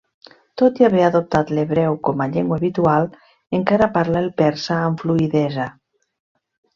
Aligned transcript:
Tot 0.59 0.79
i 0.83 0.85
haver 0.85 1.01
adoptat 1.07 1.51
l'hebreu 1.57 1.97
com 2.07 2.23
a 2.25 2.27
llengua 2.31 2.57
habitual, 2.61 3.05
encara 3.57 3.89
parla 3.99 4.23
el 4.25 4.31
persa 4.43 4.79
amb 4.87 5.05
fluïdesa. 5.05 5.69